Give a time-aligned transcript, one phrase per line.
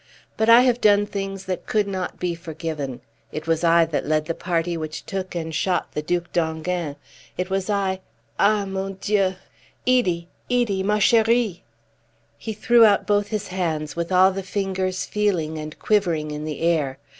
[0.35, 3.01] But I have done things that could not be forgiven.
[3.31, 6.95] It was I that led the party which took and shot the Duc d'Enghien.
[7.37, 7.99] It was I
[8.39, 9.35] Ah, mon Dieu!
[9.85, 11.61] Edie, Edie, ma cherie!"
[12.39, 16.61] He threw out both his hands, with all the fingers feeling and quivering in the
[16.61, 16.97] air.